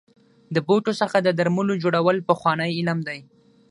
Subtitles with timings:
[0.55, 3.19] د بوټو څخه د درملو جوړول پخوانی علم دی.